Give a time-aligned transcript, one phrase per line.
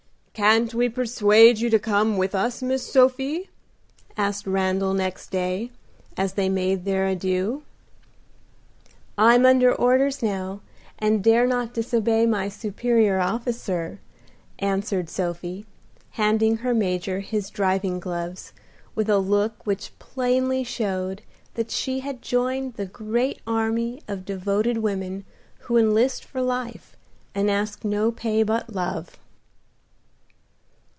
[0.33, 3.49] "Can't we persuade you to come with us, Miss Sophie?"
[4.17, 5.69] asked Randal next day,
[6.17, 7.61] as they made their adieux.
[9.19, 10.61] "I'm under orders now,
[10.97, 13.99] and dare not disobey my superior officer,"
[14.57, 15.67] answered Sophie,
[16.11, 18.51] handing her Major his driving gloves,
[18.95, 21.21] with a look which plainly showed
[21.53, 25.23] that she had joined the great army of devoted women
[25.59, 26.95] who enlist for life
[27.35, 29.19] and ask no pay but love.